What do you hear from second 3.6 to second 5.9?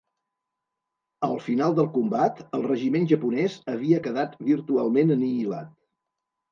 havia quedat virtualment anihilat.